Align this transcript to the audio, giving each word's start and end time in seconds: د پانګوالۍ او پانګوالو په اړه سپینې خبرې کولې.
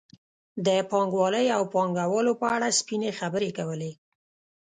د 0.65 0.67
پانګوالۍ 0.91 1.47
او 1.57 1.63
پانګوالو 1.73 2.33
په 2.41 2.47
اړه 2.55 2.75
سپینې 2.79 3.11
خبرې 3.19 3.49
کولې. 3.57 3.91